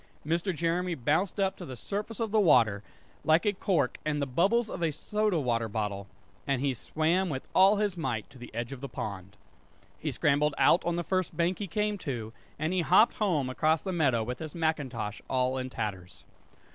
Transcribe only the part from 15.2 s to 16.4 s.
all in tatters.